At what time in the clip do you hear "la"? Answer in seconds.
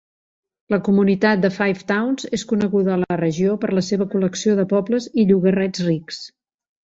0.73-0.77, 3.03-3.19, 3.79-3.83